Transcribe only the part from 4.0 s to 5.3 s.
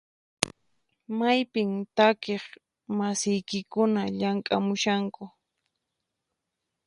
llamk'amushanku?